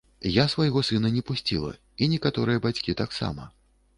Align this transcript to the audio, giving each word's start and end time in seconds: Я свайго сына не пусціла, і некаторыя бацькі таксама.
Я 0.35 0.45
свайго 0.53 0.79
сына 0.87 1.11
не 1.17 1.23
пусціла, 1.27 1.69
і 2.05 2.09
некаторыя 2.13 2.61
бацькі 2.65 2.95
таксама. 3.03 3.49